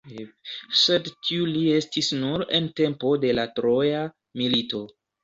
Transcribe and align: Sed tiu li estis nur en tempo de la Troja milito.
Sed 0.83 1.09
tiu 1.27 1.43
li 1.49 1.61
estis 1.73 2.09
nur 2.21 2.45
en 2.61 2.71
tempo 2.81 3.13
de 3.27 3.35
la 3.41 3.45
Troja 3.61 4.01
milito. 4.43 4.83